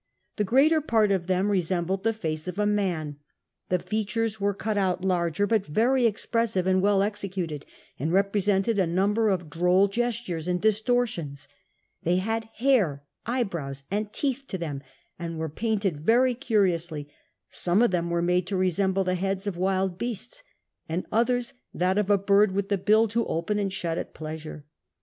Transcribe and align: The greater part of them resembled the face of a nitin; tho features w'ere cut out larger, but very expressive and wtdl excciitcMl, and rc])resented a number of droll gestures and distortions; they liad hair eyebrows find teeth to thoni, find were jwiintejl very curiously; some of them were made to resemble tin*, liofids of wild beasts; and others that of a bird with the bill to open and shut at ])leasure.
The 0.37 0.43
greater 0.43 0.81
part 0.81 1.11
of 1.11 1.27
them 1.27 1.49
resembled 1.51 2.03
the 2.03 2.11
face 2.11 2.47
of 2.47 2.57
a 2.57 2.65
nitin; 2.65 3.17
tho 3.69 3.77
features 3.77 4.37
w'ere 4.37 4.55
cut 4.55 4.75
out 4.75 5.03
larger, 5.05 5.45
but 5.45 5.63
very 5.63 6.07
expressive 6.07 6.65
and 6.65 6.81
wtdl 6.81 7.07
excciitcMl, 7.07 7.61
and 7.99 8.09
rc])resented 8.09 8.79
a 8.79 8.87
number 8.87 9.29
of 9.29 9.47
droll 9.47 9.87
gestures 9.87 10.47
and 10.47 10.59
distortions; 10.59 11.47
they 12.01 12.17
liad 12.17 12.45
hair 12.55 13.03
eyebrows 13.27 13.83
find 13.91 14.11
teeth 14.11 14.45
to 14.47 14.57
thoni, 14.57 14.81
find 15.19 15.37
were 15.37 15.49
jwiintejl 15.49 15.97
very 15.97 16.33
curiously; 16.33 17.07
some 17.51 17.83
of 17.83 17.91
them 17.91 18.09
were 18.09 18.23
made 18.23 18.47
to 18.47 18.57
resemble 18.57 19.05
tin*, 19.05 19.17
liofids 19.17 19.45
of 19.45 19.55
wild 19.55 19.99
beasts; 19.99 20.41
and 20.89 21.05
others 21.11 21.53
that 21.75 21.99
of 21.99 22.09
a 22.09 22.17
bird 22.17 22.53
with 22.53 22.69
the 22.69 22.77
bill 22.79 23.07
to 23.07 23.23
open 23.27 23.59
and 23.59 23.71
shut 23.71 23.99
at 23.99 24.19
])leasure. 24.19 24.65